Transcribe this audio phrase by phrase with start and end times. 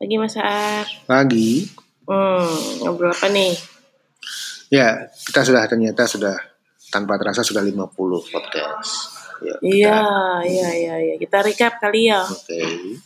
[0.00, 0.88] Pagi Mas Aar.
[1.04, 1.68] Pagi.
[2.08, 3.52] Hmm, ngobrol apa nih?
[4.72, 6.40] Ya, kita sudah ternyata sudah
[6.88, 7.92] tanpa terasa sudah 50
[8.32, 9.20] podcast.
[9.44, 10.00] Ya, Iya,
[10.48, 11.14] iya, iya, iya.
[11.20, 12.24] Kita recap kali ya.
[12.24, 12.48] Oke.
[12.56, 12.96] Yeay,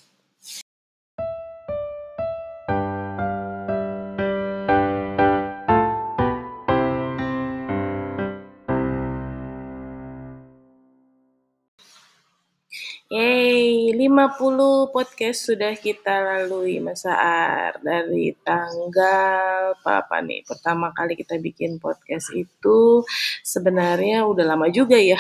[14.14, 17.82] 50 podcast sudah kita lalui Mas Aar.
[17.82, 20.46] Dari tanggal apa nih?
[20.46, 23.02] Pertama kali kita bikin podcast itu
[23.42, 25.18] sebenarnya udah lama juga ya.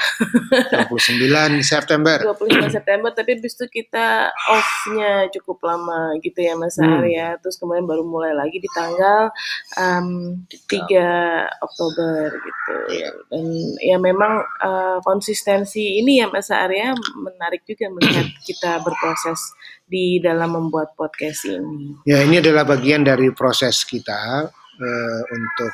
[0.86, 2.22] 29 September.
[2.22, 7.10] 29 September tapi habis itu kita off-nya cukup lama gitu ya Mas Aar Hmm.
[7.10, 7.28] ya.
[7.42, 9.34] Terus kemudian baru mulai lagi di tanggal
[9.74, 10.38] um,
[10.70, 12.74] 3 Oktober gitu.
[12.94, 13.10] Iya.
[13.26, 13.44] Dan
[13.82, 19.40] ya memang uh, konsistensi ini ya Mas Aar ya menarik juga melihat kita berproses
[19.88, 22.04] di dalam membuat podcast ini.
[22.04, 24.46] Ya, ini adalah bagian dari proses kita
[24.78, 25.72] eh, untuk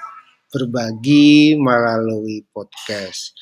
[0.50, 3.34] berbagi melalui podcast.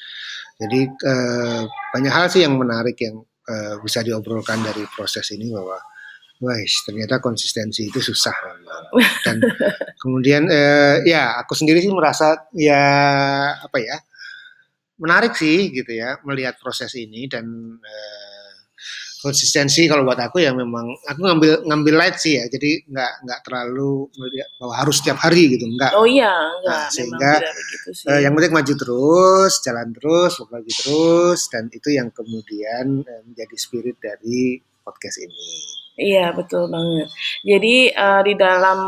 [0.56, 5.76] Jadi eh, banyak hal sih yang menarik yang eh, bisa diobrolkan dari proses ini bahwa
[6.38, 6.54] Wah,
[6.86, 8.84] ternyata konsistensi itu susah memang.
[9.26, 9.42] Dan
[10.02, 12.78] kemudian eh, ya aku sendiri sih merasa ya
[13.58, 13.98] apa ya
[14.98, 17.46] menarik sih gitu ya melihat proses ini dan
[17.82, 18.27] eh,
[19.28, 23.40] konsistensi kalau buat aku ya memang aku ngambil ngambil light sih ya jadi nggak nggak
[23.44, 24.08] terlalu
[24.56, 28.06] bahwa harus setiap hari gitu enggak Oh iya, enggak, Nah, sehingga, begitu sih.
[28.08, 33.56] Eh, yang penting maju terus jalan terus berbagi terus dan itu yang kemudian eh, menjadi
[33.60, 37.10] spirit dari podcast ini Iya, betul banget.
[37.42, 38.78] Jadi eh, di dalam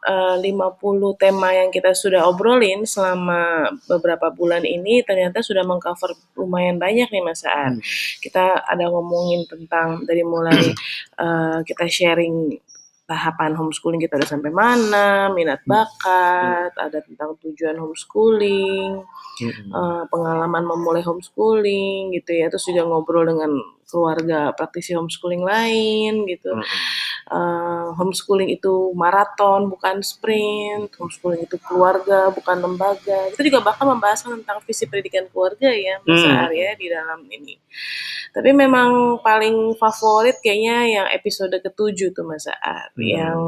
[0.00, 6.80] eh, 50 tema yang kita sudah obrolin selama beberapa bulan ini ternyata sudah mengcover lumayan
[6.80, 7.76] banyak nih Mas Aan.
[7.76, 7.84] Hmm.
[8.16, 10.72] Kita ada ngomongin tentang dari mulai
[11.22, 12.56] eh, kita sharing
[13.04, 19.04] tahapan homeschooling kita udah sampai mana, minat bakat, ada tentang tujuan homeschooling,
[19.44, 19.68] Mm-mm.
[19.70, 23.52] eh, pengalaman memulai homeschooling gitu ya, terus juga ngobrol dengan
[23.84, 26.56] keluarga praktisi homeschooling lain gitu.
[27.24, 33.32] Eh, homeschooling itu maraton bukan sprint, homeschooling itu keluarga bukan lembaga.
[33.32, 36.40] Kita juga bahkan membahas tentang visi pendidikan keluarga ya, Mas Hmm.
[36.40, 37.56] Ar, ya di dalam ini.
[38.34, 43.06] Tapi memang paling favorit kayaknya yang episode ketujuh tuh Mas Ar, Hmm.
[43.06, 43.38] yang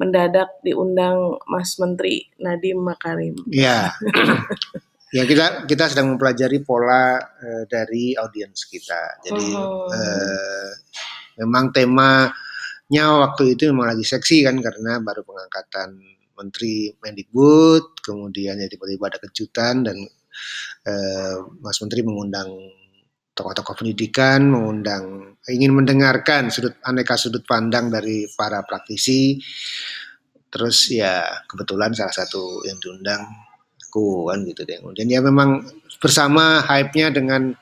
[0.00, 3.36] mendadak diundang Mas Menteri Nadiem Makarim.
[3.52, 3.92] Ya,
[5.16, 9.20] ya kita kita sedang mempelajari pola eh, dari audiens kita.
[9.28, 9.86] Jadi Mhm.
[9.92, 10.70] eh,
[11.44, 16.00] memang temanya waktu itu memang lagi seksi kan karena baru pengangkatan
[16.32, 20.00] Menteri Mendikbud, kemudian ya tiba-tiba ada kejutan dan
[20.88, 22.48] eh, Mas Menteri mengundang
[23.34, 29.40] tokoh-tokoh pendidikan, mengundang ingin mendengarkan sudut aneka sudut pandang dari para praktisi.
[30.50, 33.22] Terus ya kebetulan salah satu yang diundang
[33.90, 34.78] aku kan gitu deh.
[34.82, 35.62] Kemudian ya memang
[35.98, 37.54] bersama hype-nya dengan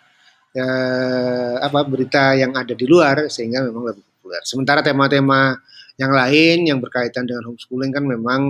[0.53, 4.43] eh, apa berita yang ada di luar sehingga memang lebih populer.
[4.45, 5.57] Sementara tema-tema
[5.99, 8.41] yang lain yang berkaitan dengan homeschooling kan memang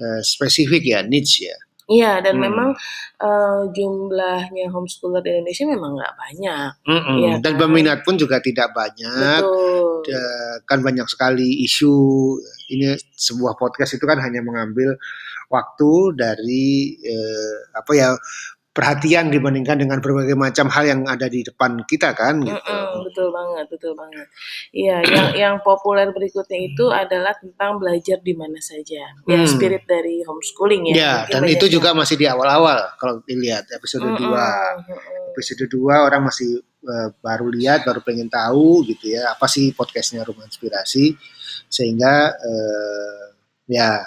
[0.00, 1.58] eh, spesifik ya, niche ya.
[1.84, 2.44] Iya, dan Hmm.
[2.48, 2.68] memang
[3.20, 6.70] eh, jumlahnya homeschooler di Indonesia memang nggak banyak.
[6.88, 7.16] Mm-mm.
[7.20, 7.60] Iya Dan kan?
[7.60, 9.40] peminat pun juga tidak banyak.
[9.40, 10.64] Betul.
[10.64, 11.96] Kan banyak sekali isu.
[12.72, 14.96] Ini sebuah podcast itu kan hanya mengambil
[15.52, 18.08] waktu dari eh, apa ya
[18.74, 22.58] perhatian dibandingkan dengan berbagai macam hal yang ada di depan kita kan gitu.
[22.58, 24.26] Mm-mm, betul banget, betul banget.
[24.74, 29.14] Iya, yang yang populer berikutnya itu adalah tentang belajar di mana saja.
[29.30, 29.46] Ya, Hmm.
[29.46, 30.94] spirit dari homeschooling ya.
[30.94, 34.42] Ya, Mungkin dan itu yang- juga masih di awal-awal kalau dilihat episode Mm-mm, 2.
[34.90, 35.30] mm-mm.
[35.38, 40.20] Episode 2 orang masih eh, baru lihat, baru pengen tahu gitu ya, apa sih podcastnya
[40.20, 41.16] Rumah Inspirasi
[41.64, 43.22] sehingga eh,
[43.70, 44.02] ya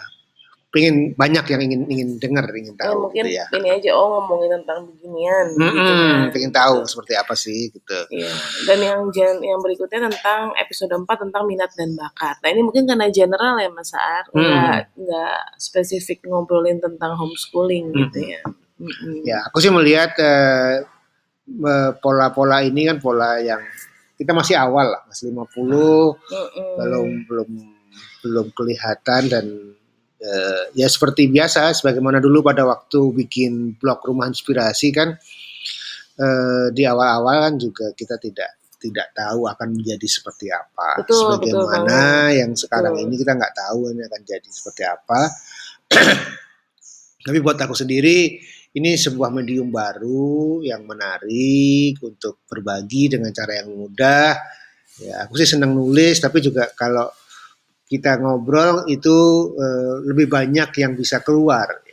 [0.68, 3.46] pengen banyak yang ingin ingin dengar, ingin Ya, tahu mungkin gitu ya.
[3.56, 6.28] ini aja oh ngomongin tentang beginian gitu Mm-mm, kan.
[6.36, 8.00] pengen tahu seperti apa sih gitu.
[8.10, 8.32] Iya.
[8.64, 12.36] Dan yang gen- yang berikutnya tentang episode 4 tentang minat dan bakat.
[12.40, 14.44] Nah, ini mungkin karena general ya Mas Saar, Hmm.
[14.44, 18.00] nggak nggak spesifik ngobrolin tentang homeschooling Hmm.
[18.04, 18.42] gitu ya.
[18.78, 19.24] Mm-mm.
[19.24, 20.84] Ya, aku sih melihat eh,
[21.48, 23.64] eh, pola-pola ini kan pola yang
[24.14, 26.76] kita masih awal lah, masih 50, Mm-mm.
[26.76, 27.50] belum belum
[28.20, 29.46] belum kelihatan dan
[30.22, 35.14] eh, ya seperti biasa sebagaimana dulu pada waktu bikin blog Rumah Inspirasi kan
[36.18, 41.02] eh, di awal-awal kan juga kita tidak tidak tahu akan menjadi seperti apa.
[41.02, 43.06] Betul, betul Sebagaimana yang sekarang Betul.
[43.10, 45.22] ini kita nggak tahu ini akan jadi seperti apa.
[47.26, 48.38] Tapi buat aku sendiri
[48.78, 54.38] ini sebuah medium baru yang menarik untuk berbagi dengan cara yang mudah.
[55.02, 57.06] Ya, aku sih senang nulis, tapi juga kalau
[57.88, 59.16] kita ngobrol itu
[59.56, 61.87] uh, lebih banyak yang bisa keluar.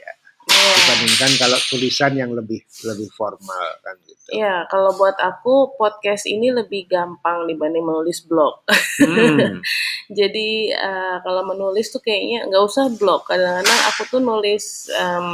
[0.85, 4.37] Dibandingkan kalau tulisan yang lebih lebih formal kan gitu.
[4.37, 8.61] Iya, kalau buat aku podcast ini lebih gampang dibanding menulis blog.
[9.01, 9.65] Hmm.
[10.19, 13.25] Jadi eh, kalau menulis tuh kayaknya nggak usah blog.
[13.25, 15.29] Kadang-kadang aku tuh nulis em,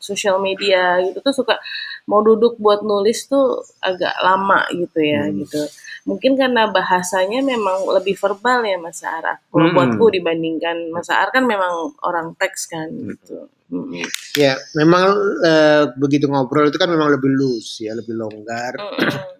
[0.00, 1.60] sosial media gitu tuh suka
[2.08, 5.44] mau duduk buat nulis tuh agak lama gitu ya Hmm.
[5.44, 5.60] gitu.
[6.08, 9.44] Mungkin karena bahasanya memang lebih verbal ya Mas Ar.
[9.44, 9.76] Kalau Hmm.
[9.76, 13.44] buatku dibandingkan Mas Ar kan memang orang teks kan gitu.
[13.68, 14.00] Mm-mm.
[14.32, 15.12] Ya, memang
[15.44, 18.72] eh, begitu ngobrol itu kan memang lebih loose ya, lebih longgar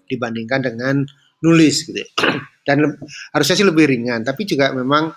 [0.04, 1.00] dibandingkan dengan
[1.40, 2.04] nulis gitu.
[2.04, 2.08] ya.
[2.69, 3.00] Dan le-
[3.32, 5.08] harusnya sih lebih ringan, tapi juga memang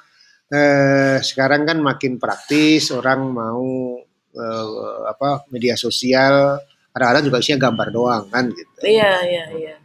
[0.48, 4.00] eh, sekarang kan makin praktis, orang mau
[4.32, 8.80] eh, apa media sosial kadang-kadang juga isinya gambar doang kan gitu.
[8.84, 9.76] Iya, iya, iya.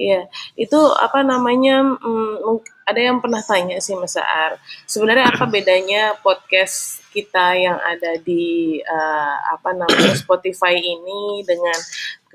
[0.00, 0.20] Iya,
[0.56, 1.84] itu apa namanya?
[2.00, 4.56] mm, ada yang pernah tanya sih Mas Aar.
[4.88, 11.80] Sebenarnya apa bedanya podcast kita yang ada di eh, apa namanya Spotify ini dengan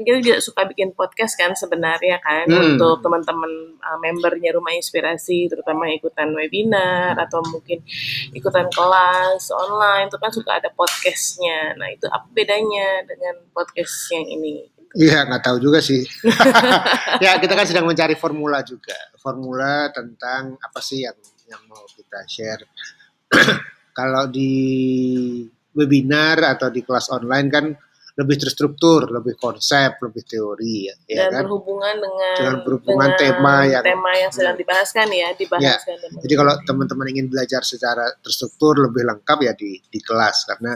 [0.01, 2.73] kita juga suka bikin podcast kan sebenarnya kan Hmm.
[2.73, 7.85] untuk teman-teman eh, membernya Rumah Inspirasi, terutama ikutan webinar atau mungkin
[8.33, 11.77] ikutan kelas online itu kan suka ada podcastnya.
[11.77, 14.65] Nah itu apa bedanya dengan podcast yang ini?
[14.91, 16.03] Iya, nggak tahu juga sih.
[17.23, 18.97] ya, kita kan sedang mencari formula juga.
[19.23, 21.15] Formula tentang apa sih yang
[21.47, 22.63] yang mau kita share.
[23.91, 24.51] Kalau di
[25.71, 27.65] webinar atau di kelas online kan
[28.11, 31.41] lebih terstruktur, lebih konsep, lebih teori ya, ya dan kan.
[31.47, 36.33] berhubungan dengan Dengan berhubungan tema yang- tema yang sedang dibahas kan ya dibahaskan dan Jadi
[36.35, 40.75] kalau teman-teman ingin belajar secara terstruktur lebih lengkap ya di di kelas karena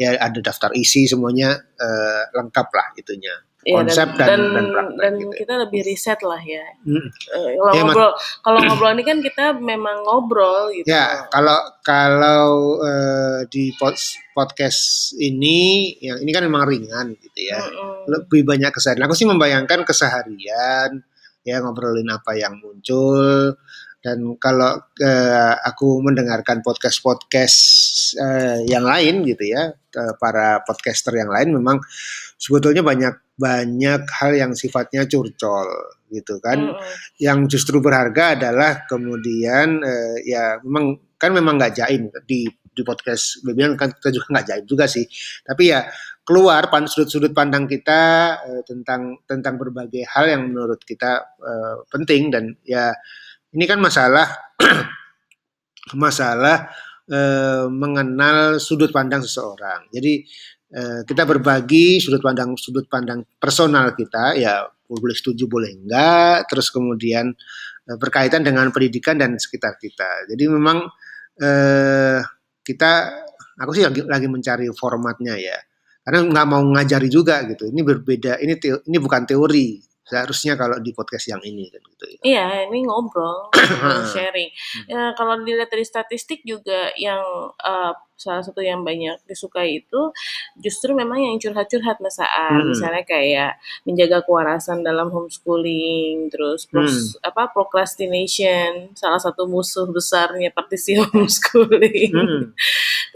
[0.00, 3.36] ya ada daftar isi semuanya eh, lengkap lah itunya.
[3.60, 5.36] Iya, konsep dan- dan praktek dan gitu ya.
[5.36, 6.96] kita lebih riset lah ya Mm.
[6.96, 8.10] Eh, kalau Ya, ngobrol
[8.40, 12.44] kalau ngobrol ini kan kita memang ngobrol gitu Ya, kalau kalau
[12.80, 18.08] eh, di pod- podcast ini, yang ini kan memang ringan gitu ya, Mm-mm.
[18.08, 19.04] lebih banyak keseharian.
[19.04, 21.04] Aku sih membayangkan keseharian,
[21.42, 23.52] ya ngobrolin apa yang muncul.
[24.00, 27.58] Dan kalau eh, aku mendengarkan podcast-podcast
[28.16, 31.76] eh, yang lain gitu ya, eh, para podcaster yang lain memang
[32.36, 35.68] sebetulnya banyak banyak hal yang sifatnya curcol
[36.12, 36.58] gitu kan.
[36.60, 36.82] Mm-mm.
[37.16, 42.12] yang justru berharga adalah kemudian eh, ya memang kan memang nggak jaim.
[42.28, 45.08] Di di podcast webinar kan kita juga nggak jaim juga sih.
[45.42, 45.80] Tapi ya
[46.22, 48.00] keluar pan sudut-sudut pandang kita
[48.44, 52.28] eh, tentang tentang berbagai hal yang menurut kita eh, penting.
[52.28, 52.92] Dan ya
[53.56, 54.28] ini kan masalah
[56.04, 56.70] masalah
[57.10, 59.88] eh, mengenal sudut pandang seseorang.
[59.90, 60.26] Jadi
[60.74, 66.70] eh, kita berbagi sudut pandang sudut pandang personal kita ya boleh setuju boleh enggak terus
[66.74, 67.30] kemudian
[67.86, 70.26] eh, berkaitan dengan pendidikan dan sekitar kita.
[70.30, 70.86] Jadi memang
[71.38, 72.18] eh,
[72.62, 72.92] kita
[73.60, 75.58] aku sih lagi, lagi mencari formatnya ya.
[76.00, 77.68] Karena nggak mau ngajari juga gitu.
[77.68, 79.78] Ini berbeda ini teo- ini bukan teori.
[80.10, 82.18] Seharusnya kalau di podcast yang ini kan gitu ya.
[82.26, 83.46] Iya, ini ngobrol,
[84.10, 84.50] sharing.
[84.90, 87.22] Ya, kalau dilihat dari statistik juga yang
[87.62, 90.12] eh, salah satu yang banyak disukai itu
[90.60, 92.60] justru memang yang curhat-curhat Mas Aan.
[92.60, 92.68] Hmm.
[92.70, 93.56] Misalnya kayak
[93.88, 102.12] menjaga kewarasan dalam homeschooling, terus pros- apa procrastination, salah satu musuh besarnya praktisi homeschooling.
[102.12, 102.42] Hmm.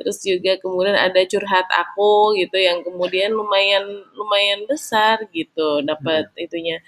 [0.00, 3.84] Terus juga kemudian ada curhat aku gitu yang kemudian lumayan
[4.16, 6.80] lumayan besar gitu dapat itunya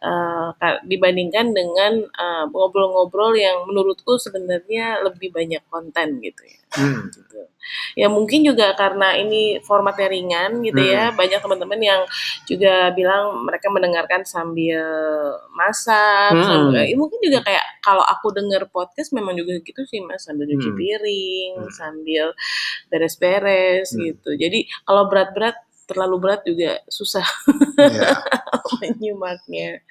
[0.00, 6.60] Eh, ka- dibandingkan dengan eh, ngobrol-ngobrol yang menurutku sebenarnya lebih banyak konten gitu ya.
[6.72, 7.04] Hmm.
[7.12, 7.40] Gitu.
[7.94, 12.00] Ya mungkin juga karena ini formatnya ringan gitu ya, banyak teman-teman yang
[12.44, 14.82] juga bilang mereka mendengarkan sambil
[15.50, 16.44] masak, Hmm.
[16.44, 20.46] sambil- ya mungkin juga kayak kalau aku dengar podcast memang juga gitu sih mas, sambil
[20.46, 20.78] cuci Hmm.
[20.78, 21.70] piring, Hmm.
[21.70, 22.26] sambil
[22.90, 24.00] beres-beres Hmm.
[24.04, 24.30] gitu.
[24.36, 25.56] Jadi kalau berat-berat
[25.90, 27.26] terlalu berat juga susah
[27.80, 28.14] Ya.
[28.78, 29.82] menyimaknya.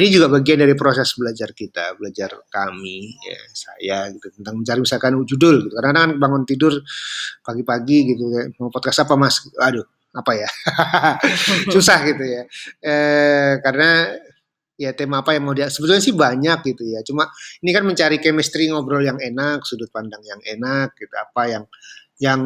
[0.00, 5.12] Ini juga bagian dari proses belajar kita, belajar kami, ya, saya gitu tentang mencari misalkan
[5.26, 5.74] judul gitu.
[5.76, 6.72] Karena kan bangun tidur
[7.44, 8.24] pagi-pagi gitu
[8.62, 9.44] mau podcast apa Mas?
[9.60, 9.84] Aduh,
[10.16, 10.48] apa ya?
[11.74, 12.42] Susah gitu ya.
[12.80, 14.16] Eh karena
[14.76, 17.00] ya tema apa yang mau dia sebetulnya sih banyak gitu ya.
[17.04, 17.28] Cuma
[17.64, 21.64] ini kan mencari chemistry ngobrol yang enak, sudut pandang yang enak gitu, apa yang
[22.16, 22.40] yang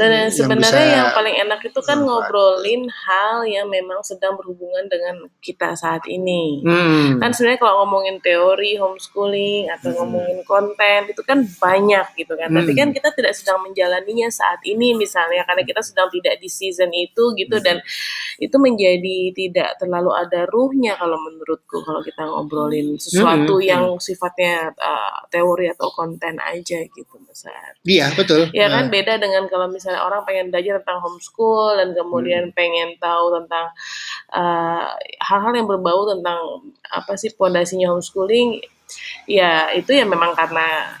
[0.00, 2.08] Dan yang sebenarnya bisa yang paling enak itu kan manfaat.
[2.08, 6.64] ngobrolin hal yang memang sedang berhubungan dengan kita saat ini.
[6.64, 7.20] Hmm.
[7.20, 9.98] Kan sebenarnya kalau ngomongin teori homeschooling atau Hmm.
[10.00, 12.48] ngomongin konten itu kan banyak gitu kan.
[12.48, 12.80] Tapi Hmm.
[12.80, 17.36] kan kita tidak sedang menjalaninya saat ini misalnya karena kita sedang tidak di season itu
[17.36, 17.64] gitu Hmm.
[17.68, 17.76] dan
[18.40, 23.68] itu menjadi tidak terlalu ada ruhnya kalau menurutku kalau kita ngobrolin sesuatu Hmm.
[23.68, 27.76] yang sifatnya uh, teori atau konten aja gitu besar.
[27.84, 28.48] Iya betul.
[28.56, 31.98] Ya kan Nah, beda dengan kalau misalnya orang pengen belajar tentang homeschool dan Hmm.
[31.98, 33.66] kemudian pengen tahu tentang
[34.32, 34.88] uh,
[35.20, 36.38] hal-hal yang berbau tentang
[36.88, 38.62] apa sih pondasinya homeschooling
[39.26, 40.96] ya itu ya memang karena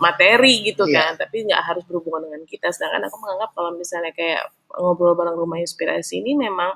[0.00, 1.12] materi gitu Iya.
[1.12, 5.36] kan tapi nggak harus berhubungan dengan kita sedangkan aku menganggap kalau misalnya kayak ngobrol bareng
[5.36, 6.72] rumah inspirasi ini memang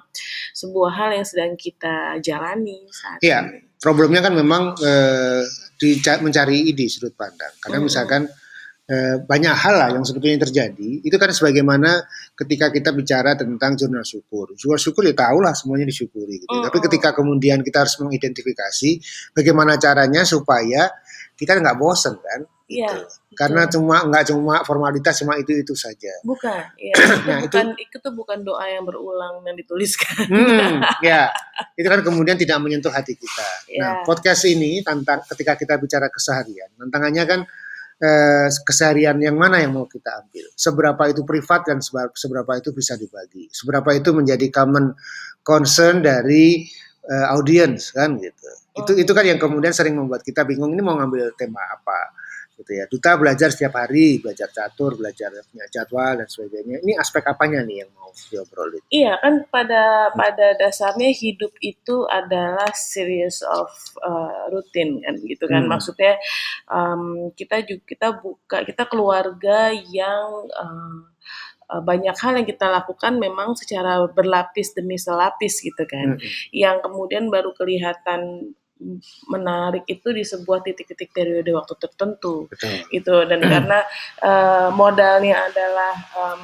[0.52, 3.48] sebuah hal yang sedang kita jalani saat Iya.
[3.48, 5.42] ini problemnya kan memang eh,
[5.74, 7.52] dica- mencari ide sudut pandang.
[7.60, 7.86] Karena Hmm.
[7.88, 8.22] misalkan
[8.84, 11.00] eh, banyak hal lah yang sebetulnya terjadi.
[11.00, 12.04] Itu kan sebagaimana
[12.36, 14.52] ketika kita bicara tentang jurnal syukur.
[14.54, 16.44] Jurnal syukur ya tahu lah semuanya disyukuri.
[16.44, 16.50] Gitu.
[16.52, 16.68] Mm-mm.
[16.68, 18.90] Tapi ketika kemudian kita harus mengidentifikasi
[19.32, 20.92] bagaimana caranya supaya
[21.34, 22.44] kita nggak bosen kan.
[22.64, 23.36] Iya, Gitu.
[23.36, 26.08] Karena cuma nggak cuma formalitas cuma itu itu saja.
[26.24, 30.80] bukan ya itu Nah, itu- bukan itu tuh bukan doa yang berulang yang dituliskan Hmm,
[31.04, 31.28] ya,
[31.78, 33.48] itu kan kemudian tidak menyentuh hati kita.
[33.76, 34.06] Nah, Ya.
[34.06, 37.40] podcast ini tentang ketika kita bicara keseharian, tantangannya kan
[38.02, 41.78] eh, keseharian yang mana yang mau kita ambil, seberapa itu privat dan
[42.14, 44.94] seberapa itu bisa dibagi, seberapa itu menjadi common
[45.46, 46.64] concern dari
[47.04, 48.48] eh, audience kan gitu.
[48.74, 48.98] Itu Oh.
[48.98, 52.10] itu kan yang kemudian sering membuat kita bingung ini mau ngambil tema apa
[52.64, 52.84] gitu ya.
[52.88, 56.80] Duta belajar setiap hari, belajar catur, belajar punya jadwal dan sebagainya.
[56.80, 58.80] Ini aspek apanya nih yang mau diobrolin?
[58.88, 63.68] Iya kan pada pada dasarnya hidup itu adalah series of
[64.00, 65.70] uh, rutin kan gitu kan Hmm.
[65.70, 66.16] maksudnya
[66.72, 71.04] um, kita juga kita buka kita keluarga yang uh,
[71.84, 76.30] banyak hal yang kita lakukan memang secara berlapis demi selapis gitu kan Mm-mm.
[76.52, 78.52] yang kemudian baru kelihatan
[79.26, 82.74] menarik itu di sebuah titik-titik periode waktu tertentu Betul.
[82.92, 83.78] gitu dan karena
[84.20, 86.42] eh, modalnya adalah em,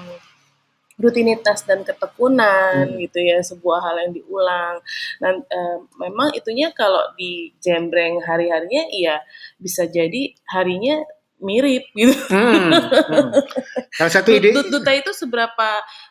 [0.96, 3.00] rutinitas dan ketekunan Hmm.
[3.00, 4.76] gitu ya sebuah hal yang diulang
[5.16, 9.24] dan eh, memang itunya kalau di jembreng hari-harinya iya
[9.56, 11.00] bisa jadi harinya
[11.40, 13.32] mirip gitu Hmm, hmm.
[13.96, 15.68] Salah satu ide, Dut- duta itu seberapa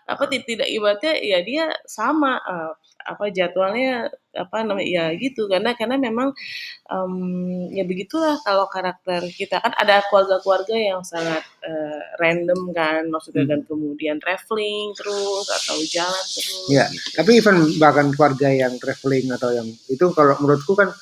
[0.09, 5.73] apa ti- tidak ibaratnya ya dia sama eh, apa jadwalnya apa namanya ya gitu karena
[5.73, 6.29] karena memang
[6.87, 7.13] em,
[7.73, 13.51] ya begitulah kalau karakter kita kan ada keluarga-keluarga yang sangat eh, random kan maksudnya Hmm.
[13.55, 17.17] dan kemudian traveling terus atau jalan terus Ya, gitu.
[17.17, 20.93] tapi even bahkan keluarga yang traveling atau yang itu kalau menurutku kan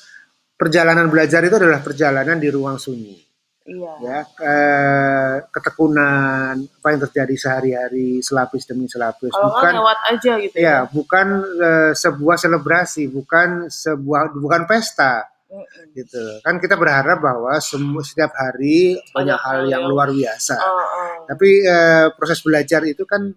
[0.58, 3.27] perjalanan belajar itu adalah perjalanan di ruang sunyi.
[3.68, 10.32] Iya Ya, eh, ketekunan apa yang terjadi sehari-hari selapis demi selapis, kalau bukan lewat aja
[10.40, 11.26] gitu ya, bukan
[11.60, 15.96] eh, sebuah selebrasi, bukan sebuah bukan pesta Mm-mm.
[15.96, 16.24] gitu.
[16.44, 20.56] Kan kita berharap bahwa semua setiap hari banyak hal yang luar biasa.
[20.60, 21.14] Oh, oh.
[21.28, 23.28] Tapi eh, proses belajar itu kan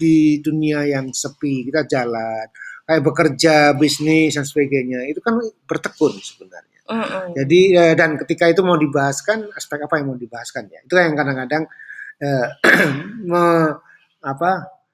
[0.00, 2.50] di dunia yang sepi, kita jalan,
[2.84, 6.73] kayak bekerja, bisnis dan sebagainya, itu kan bertekun sebenarnya.
[7.32, 10.80] Jadi eh, dan ketika itu mau dibahaskan, aspek apa yang mau dibahaskan ya?
[10.84, 11.64] Itu yang kadang-kadang
[12.20, 12.46] eh,
[13.30, 13.74] me-
[14.24, 14.50] apa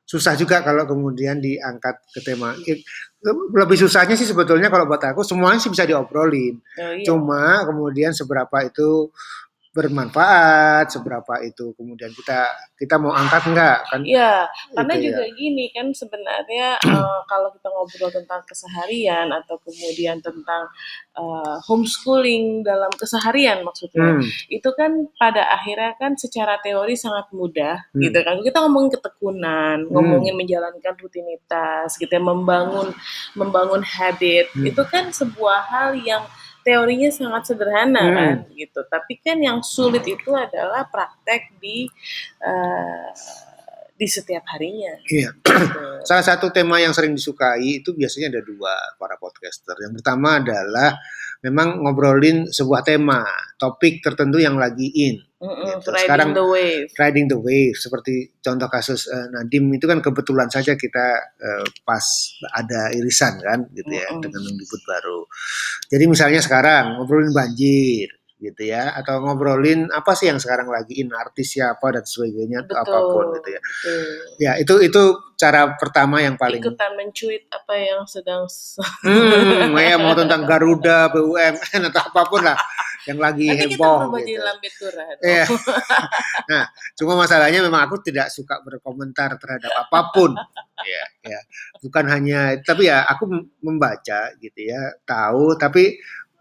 [0.06, 2.54] susah juga kalau kemudian diangkat ke tema.
[3.54, 6.56] Lebih susahnya sih sebetulnya kalau buat aku semuanya sih bisa diobrolin.
[6.56, 7.04] Oh, iya.
[7.06, 9.12] Cuma kemudian seberapa itu
[9.70, 14.00] bermanfaat, seberapa itu kemudian kita kita mau angkat enggak kan?
[14.02, 15.06] Iya, karena Itu ya.
[15.14, 20.66] juga gini kan sebenarnya eh, kalau kita ngobrol tentang keseharian atau kemudian tentang
[21.14, 27.78] eh, homeschooling dalam keseharian maksudnya, Hmm, itu kan pada akhirnya kan secara teori sangat mudah
[27.94, 28.02] Hmm.
[28.02, 28.42] gitu kan.
[28.42, 32.90] Kita ngomongin ketekunan, ngomongin menjalankan rutinitas, gitu ya, membangun
[33.38, 34.50] membangun habit.
[34.50, 34.66] Hmm.
[34.66, 36.26] Itu kan sebuah hal yang
[36.70, 38.14] teorinya sangat sederhana Hmm.
[38.14, 38.80] kan gitu.
[38.86, 41.90] Tapi kan yang sulit itu adalah praktek di
[42.46, 43.10] eh,
[44.00, 44.96] di setiap harinya.
[45.04, 45.34] Iya.
[45.34, 45.82] Gitu.
[46.08, 49.76] Salah satu tema yang sering disukai itu biasanya ada dua para podcaster.
[49.82, 50.96] Yang pertama adalah
[51.44, 53.26] memang ngobrolin sebuah tema,
[53.60, 55.20] topik tertentu yang lagi in.
[55.40, 55.88] Mm-mm, Gitu.
[55.88, 56.88] riding Sekarang- the wave.
[56.94, 61.06] Riding the wave seperti contoh kasus eh, Nadim itu kan kebetulan saja kita
[61.40, 62.04] eh, pas
[62.52, 64.20] ada irisan kan gitu ya Mm-mm.
[64.20, 65.24] dengan mendikbud baru.
[65.88, 71.12] Jadi misalnya sekarang ngobrolin banjir gitu ya atau ngobrolin apa sih yang sekarang lagi in
[71.12, 73.60] artis siapa dan sebagainya atau apa pun gitu ya.
[73.60, 74.04] betul.
[74.40, 75.02] Ya, itu itu
[75.36, 78.48] cara pertama yang paling Ikutan mencuit apa yang sedang
[79.04, 82.56] hmm, ya mau tentang Garuda, BUMN atau apa pun lah
[83.08, 84.44] yang lagi Nanti kita heboh jadi gitu.
[84.44, 85.08] lambe turah.
[85.24, 85.44] Iya.
[86.52, 86.64] nah,
[87.00, 90.36] cuma masalahnya memang aku tidak suka berkomentar terhadap apa pun.
[90.84, 91.40] ya, ya.
[91.80, 93.24] Bukan hanya tapi ya aku
[93.64, 95.96] membaca gitu ya, tahu tapi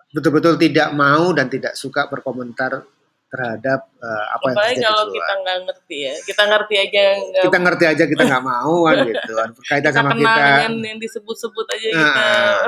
[0.09, 2.81] betul-betul tidak mau dan tidak suka berkomentar
[3.29, 6.13] terhadap eh, apa yang Apalagi terjadi kalau kita nggak ngerti ya.
[6.25, 9.89] Kita ngerti aja nggak kita ngerti aja kita nggak mau kan gitu kan berkaitan kita
[9.95, 12.05] sama kita dengan yang disebut-sebut aja Nah,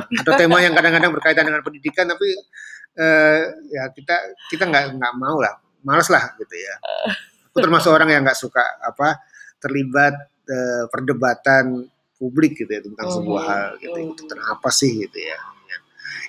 [0.06, 0.22] kita.
[0.22, 2.28] atau tema yang kadang-kadang berkaitan dengan pendidikan tapi
[2.94, 4.16] eh, ya kita
[4.48, 6.76] kita nggak nggak mau lah males lah gitu ya
[7.50, 9.18] aku termasuk orang yang nggak suka apa
[9.58, 10.14] terlibat
[10.46, 14.06] eh, perdebatan publik gitu ya tentang sebuah Mhm, hal gitu mhm.
[14.06, 15.42] itu tentang apa sih gitu Ya.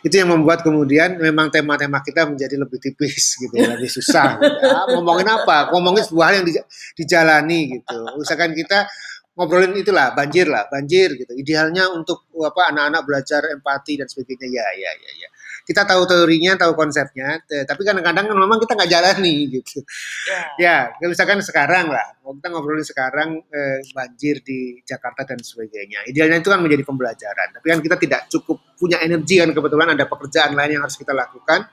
[0.02, 4.58] Itu yang membuat kemudian memang tema-tema kita menjadi lebih tipis gitu ya lebih susah gitu.
[4.66, 5.70] Ah, ngomongin apa?
[5.70, 6.66] Ngomongin sebuah hal yang dija-
[6.98, 7.96] dijalani gitu.
[8.18, 8.86] Usahakan kita
[9.32, 11.32] ngobrolin itulah banjir lah banjir gitu.
[11.38, 14.46] Idealnya untuk apa anak-anak belajar empati dan sebagainya.
[14.50, 15.28] Ya ya ya ya
[15.62, 19.78] kita tahu teorinya tahu konsepnya tapi kadang-kadang kan memang kita nggak jalani gitu
[20.58, 20.90] Ya.
[20.94, 26.48] ya misalkan sekarang lah kita ngobrolin sekarang eh, banjir di Jakarta dan sebagainya idealnya itu
[26.48, 30.76] kan menjadi pembelajaran tapi kan kita tidak cukup punya energi kan kebetulan ada pekerjaan lain
[30.76, 31.66] yang harus kita lakukan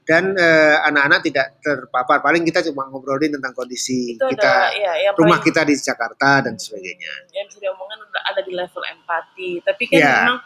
[0.00, 4.92] dan eh, anak-anak tidak terpapar paling kita cuma ngobrolin tentang kondisi Itu kita ada ya
[5.06, 9.50] yang rumah paling- kita di Jakarta dan sebagainya yang bisa diomongkan ada di level empati.
[9.60, 10.14] Tapi kan Ya.
[10.24, 10.38] memang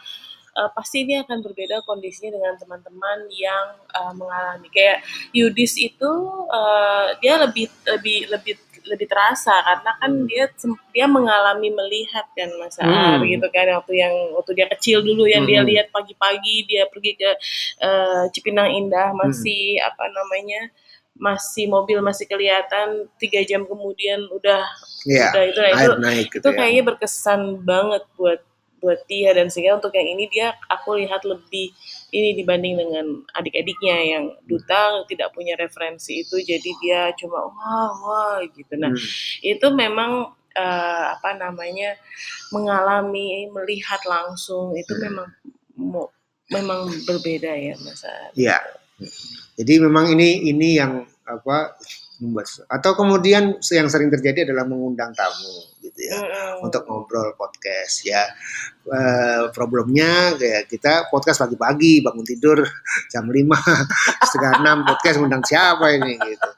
[0.55, 6.11] eh, pasti ini akan berbeda kondisinya dengan teman-teman yang eh, mengalami kayak Yudis itu
[6.49, 12.49] eh, dia lebih lebih lebih lebih terasa karena kan dia sem- dia mengalami melihat kan
[12.61, 13.25] Mas Aar Hmm.
[13.25, 15.69] gitu kan waktu yang waktu dia kecil dulu yang dia Hmm.
[15.73, 17.29] lihat pagi-pagi dia pergi ke
[17.81, 19.89] eh, Cipinang Indah masih Hmm.
[19.89, 20.69] apa namanya
[21.15, 24.67] masih mobil masih kelihatan tiga jam kemudian udah
[25.07, 28.39] ya udah itu nah, itu naik gitu itu ya kayaknya berkesan banget buat
[28.85, 31.73] buat dia dan sehingga untuk yang ini dia aku lihat lebih
[32.13, 38.37] ini dibanding dengan adik-adiknya yang duta tidak punya referensi itu jadi dia cuma wah wah
[38.45, 39.09] gitu nah Hmm.
[39.41, 40.11] itu memang
[40.53, 41.97] eh, apa namanya
[42.53, 45.03] mengalami melihat langsung itu Hmm.
[45.09, 45.27] memang
[45.75, 46.13] mo-
[46.53, 48.05] memang berbeda ya mas.
[48.37, 48.61] Iya.
[49.57, 51.73] Jadi memang ini ini yang apa
[52.21, 55.55] membuat atau kemudian yang sering terjadi adalah mengundang tamu
[55.95, 56.67] gitu ya Mm-mm.
[56.67, 58.27] untuk ngobrol podcast ya.
[58.85, 62.59] Eh, problemnya kayak kita podcast pagi-pagi bangun tidur
[63.07, 63.31] jam 5
[64.29, 66.49] setengah 6 podcast ngundang siapa ini gitu.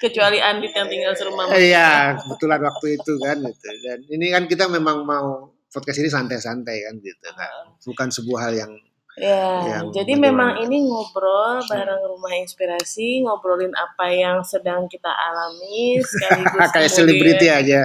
[0.00, 3.68] kecuali Andit yang tinggal serumah Iya, kebetulan waktu itu kan gitu.
[3.84, 7.76] Dan ini kan kita memang mau podcast ini santai-santai kan gitu kan.
[7.84, 8.72] Bukan sebuah hal yang
[9.18, 15.98] Ya, yang jadi memang ini ngobrol bareng rumah inspirasi, ngobrolin apa yang sedang kita alami
[15.98, 17.84] sekaligus kayak selebriti aja.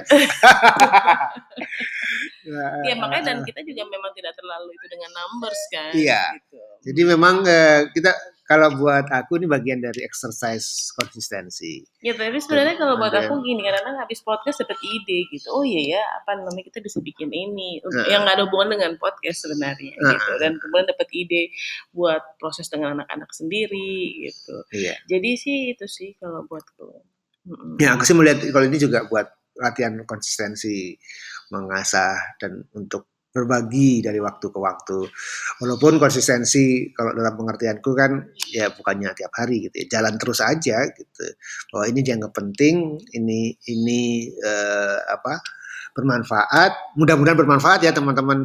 [2.85, 5.91] Iya, makanya dan kita juga memang tidak terlalu itu dengan numbers kan.
[5.97, 6.23] Iya.
[6.37, 6.61] Gitu.
[6.91, 8.11] Jadi memang eh, kita
[8.43, 11.79] kalau buat aku ini bagian dari exercise konsistensi.
[12.03, 15.47] Ya, tapi sebenarnya kalau buat aku gini, kadang-kadang habis podcast dapat ide gitu.
[15.47, 18.11] Oh iya ya, apa namanya kita bisa bikin ini Heeh.
[18.11, 20.11] yang nggak ada hubungan dengan podcast sebenarnya Heeh.
[20.11, 20.31] gitu.
[20.43, 21.41] Dan kemudian dapat ide
[21.95, 24.55] buat proses dengan anak-anak sendiri gitu.
[24.75, 24.99] Iya.
[25.07, 26.99] Jadi sih itu sih kalau buatku.
[27.47, 27.79] Mm-mm.
[27.79, 30.99] Ya aku sih melihat kalau ini juga buat latihan konsistensi
[31.47, 34.99] mengasah dan untuk berbagi dari waktu ke waktu.
[35.65, 40.85] Walaupun konsistensi kalau dalam pengertianku kan ya bukannya tiap hari gitu ya, jalan terus aja
[40.93, 41.25] gitu.
[41.73, 45.41] Bahwa ini dianggap penting, ini ini eh, apa
[45.93, 48.41] bermanfaat, mudah-mudahan bermanfaat ya teman-teman.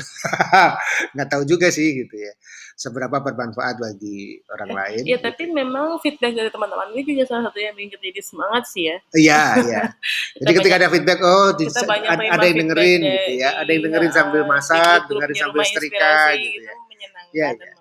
[1.16, 2.32] Nggak tahu juga sih gitu ya.
[2.78, 5.02] Seberapa bermanfaat bagi orang lain.
[5.08, 8.62] Ya tapi memang feedback dari teman-teman ini juga salah satu yang bikin kita jadi semangat
[8.70, 8.96] sih ya.
[9.16, 9.82] Iya, iya.
[10.38, 13.82] Jadi ketika ada feedback, oh di- kita banyak ada, yang dengerin gitu ya, ada yang
[13.88, 16.74] dengerin iya, sambil masak, dengerin sambil setrika gitu ya.
[17.32, 17.77] Iya, iya.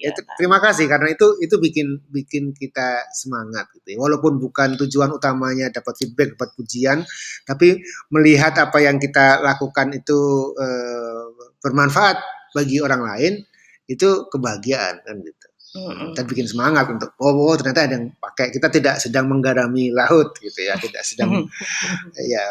[0.00, 3.98] Ya, ter- terima kasih karena itu itu bikin bikin kita semangat gitu ya.
[4.00, 6.98] Walaupun bukan tujuan utamanya dapat feedback, dapat pujian,
[7.44, 7.80] tapi
[8.12, 11.24] melihat apa yang kita lakukan itu eh,
[11.64, 12.16] bermanfaat
[12.56, 13.32] bagi orang lain
[13.90, 15.46] itu kebahagiaan kan gitu.
[15.70, 16.18] Mm-mm.
[16.18, 20.34] Dan bikin semangat untuk oh, oh ternyata ada yang pakai kita tidak sedang menggarami laut
[20.42, 21.46] gitu ya, tidak sedang
[22.34, 22.42] ya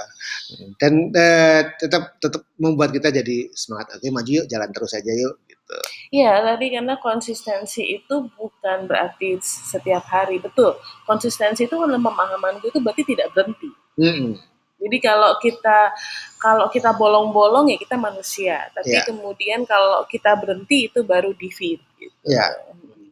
[0.79, 5.35] dan eh, tetap tetap membuat kita jadi semangat oke maju yuk jalan terus aja yuk
[5.69, 5.77] gitu
[6.09, 10.41] Iya, tadi karena konsistensi itu bukan berarti setiap hari.
[10.41, 10.73] Betul,
[11.05, 13.69] konsistensi itu dalam pemahaman gue itu berarti tidak berhenti.
[14.01, 14.33] Mm-mm.
[14.81, 15.93] Jadi kalau kita
[16.41, 19.05] kalau kita bolong-bolong ya kita manusia, tapi Iya.
[19.05, 22.15] kemudian kalau kita berhenti itu baru defeat gitu.
[22.25, 22.57] Iya.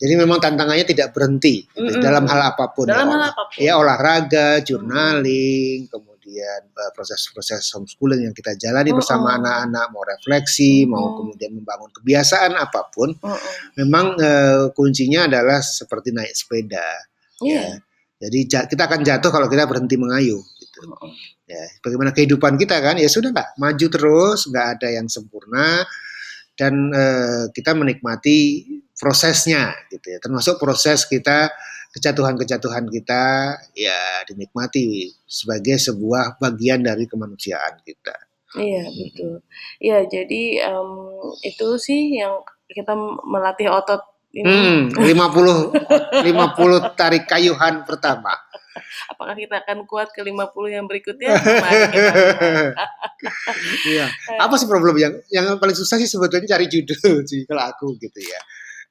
[0.02, 2.02] Jadi memang tantangannya tidak berhenti gitu, Mm-mm.
[2.02, 2.90] dalam hal apa pun.
[2.90, 3.58] Dalam ya, hal apa pun.
[3.62, 9.00] ya olahraga, journaling, kemudian eh, proses-proses homeschooling yang kita jalani Mm-mm.
[9.00, 11.18] bersama anak-anak, mau refleksi, mau Mm-mm.
[11.24, 13.54] kemudian membangun kebiasaan apa pun, Mm-mm.
[13.80, 16.88] memang eh, kuncinya adalah seperti naik sepeda.
[17.40, 17.56] Iya.
[17.56, 17.76] Ya.
[18.18, 20.42] Jadi ja- kita akan jatuh kalau kita berhenti mengayuh.
[20.42, 20.80] Gitu.
[20.84, 21.12] Mm-mm.
[21.48, 23.00] Ya, bagaimana kehidupan kita kan?
[23.00, 25.88] Ya sudah lah, maju terus, nggak ada yang sempurna,
[26.60, 28.66] dan eh, kita menikmati
[28.98, 30.20] prosesnya, gitu ya.
[30.20, 31.54] Termasuk proses kita
[31.96, 38.28] kejatuhan-kejatuhan kita, ya dinikmati sebagai sebuah bagian dari kemanusiaan kita.
[38.56, 39.34] Iya betul.
[39.84, 40.90] Iya jadi em,
[41.44, 42.96] itu sih yang kita
[43.28, 44.90] melatih otot ini.
[44.90, 48.32] Hmm, 50 50 tarik kayuhan pertama.
[49.10, 51.34] Apakah kita akan kuat ke 50 yang berikutnya?
[53.88, 54.06] Iya.
[54.46, 58.22] Apa sih problem yang yang paling susah sih sebetulnya cari judul sih kalau aku gitu
[58.22, 58.40] ya.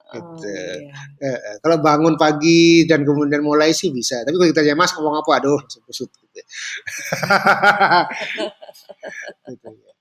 [0.06, 0.46] Oh, Gitu.
[0.86, 0.94] iya.
[1.18, 4.22] Eh, eh, kalau bangun pagi dan kemudian mulai sih bisa.
[4.22, 6.38] Tapi kalau kita Mas ngomong apa, aduh langsung kusut gitu.
[9.50, 9.92] gitu ya.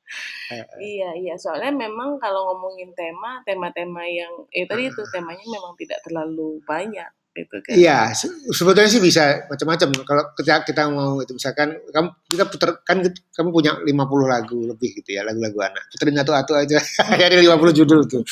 [0.78, 1.34] Iya, iya.
[1.42, 7.10] Soalnya memang kalau ngomongin tema, tema-tema yang eh tadi itu temanya memang tidak terlalu banyak
[7.36, 7.76] gitu kan.
[7.76, 9.90] Iya, se- sebetulnya sih bisa macam-macam.
[10.08, 12.98] Kalau kita, kita mau itu misalkan kamu kita putar kan
[13.36, 15.84] kamu punya 50 lagu lebih gitu ya, lagu-lagu anak.
[15.92, 16.80] Puterin satu-satu aja.
[17.20, 18.24] Ada 50 judul tuh.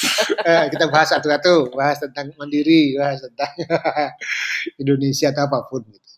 [0.47, 3.51] Eh, kita bahas satu-satu, bahas tentang mandiri, bahas tentang
[4.81, 6.09] Indonesia atau apa pun gitu.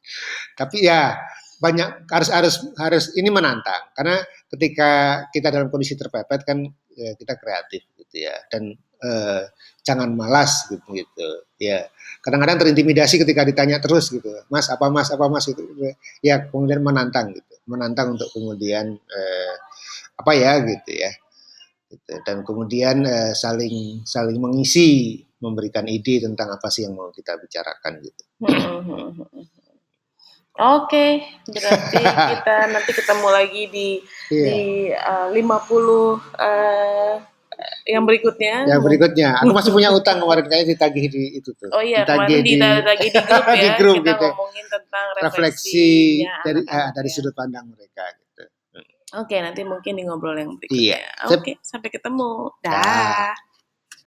[0.55, 1.17] Tapi ya
[1.55, 4.19] banyak harus harus harus ini menantang karena
[4.51, 4.89] ketika
[5.31, 6.61] kita dalam kondisi terpepet kan
[6.93, 9.43] ya, kita kreatif gitu ya dan eh,
[9.85, 11.29] jangan malas gitu gitu.
[11.61, 11.87] Ya
[12.25, 15.45] kadang-kadang terintimidasi ketika ditanya terus gitu mas apa mas apa mas?
[15.45, 15.61] Itu
[16.25, 19.55] ya kemudian menantang gitu menantang untuk kemudian eh,
[20.17, 21.11] apa ya gitu ya.
[21.85, 22.13] Gitu.
[22.25, 28.01] dan kemudian eh, saling saling mengisi memberikan ide tentang apa sih yang mau kita bicarakan
[28.01, 28.23] gitu.
[30.55, 31.19] Oke,
[31.51, 31.99] berarti
[32.31, 33.89] kita nanti ketemu lagi di
[34.31, 34.45] Iya.
[34.49, 37.13] di eh, 50 eh,
[37.85, 38.55] yang berikutnya.
[38.67, 42.39] yang berikutnya aku masih punya utang kemarin kayaknya ditagih di itu tuh Oh iya, ditagih
[42.41, 44.27] di, lagi di grup ya, di grup kita gitu.
[44.31, 45.29] ngomongin tentang refleksi
[46.25, 47.13] refleksinya dari ah, dari ya.
[47.13, 48.43] sudut pandang mereka gitu
[49.15, 50.99] Oke, nanti mungkin di ngobrol yang Iya.
[50.99, 51.39] berikutnya.
[51.39, 52.51] Oke, sampai ketemu.
[52.59, 52.73] Dah.
[52.75, 53.31] Dah.